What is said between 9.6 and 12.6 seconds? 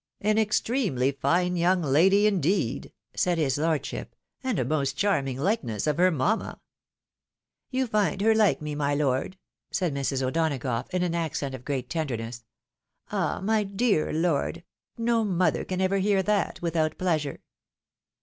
said Mrs. O'Donagough, in an accent of great tenderness.